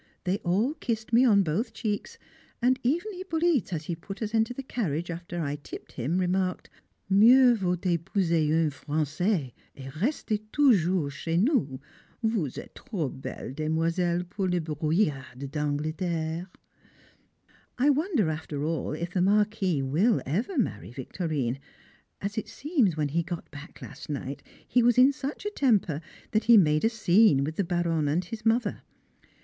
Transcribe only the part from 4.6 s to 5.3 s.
carriage